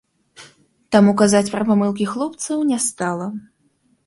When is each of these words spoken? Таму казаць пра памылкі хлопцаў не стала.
Таму 0.95 1.11
казаць 1.21 1.51
пра 1.57 1.63
памылкі 1.69 2.09
хлопцаў 2.15 2.65
не 2.71 2.79
стала. 2.89 3.31